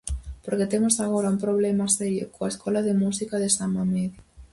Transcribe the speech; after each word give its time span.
Porque 0.43 0.69
temos 0.73 0.95
agora 1.05 1.31
un 1.33 1.39
problema 1.45 1.85
serio, 1.97 2.25
coa 2.35 2.51
escola 2.53 2.81
de 2.87 2.93
música 3.03 3.35
de 3.43 3.49
San 3.57 3.69
Mamede. 3.75 4.17